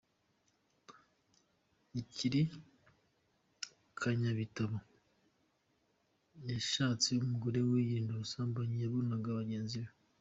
[1.99, 2.41] Akiri
[3.99, 4.77] ‘Kanyabitabo’
[6.51, 9.89] yashatse umugore ngo yirinde ubusambanyi yabonanaga bagenzi be.